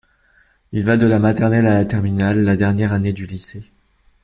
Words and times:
Il 0.71 0.83
va 0.83 0.97
de 0.97 1.05
la 1.05 1.19
maternelle 1.19 1.67
à 1.67 1.75
la 1.75 1.85
terminale, 1.85 2.39
la 2.43 2.55
dernière 2.55 2.91
année 2.91 3.13
du 3.13 3.27
lycée. 3.27 3.71